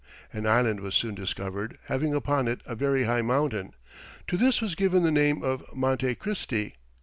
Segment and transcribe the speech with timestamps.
[0.33, 3.75] An island was soon discovered, having upon it a very high mountain;
[4.25, 6.73] to this was given the name of Monte Christi.